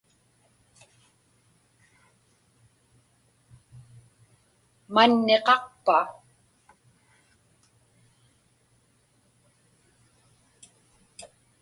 [4.93, 5.99] Manniqaqpa?